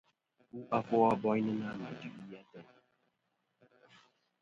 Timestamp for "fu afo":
0.47-0.97